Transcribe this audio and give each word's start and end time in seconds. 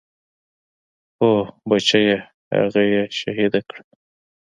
هو 1.19 1.31
بچيه 1.69 2.17
هغه 2.55 2.81
يې 2.91 3.01
شهيده 3.19 3.61
کړه. 3.69 3.83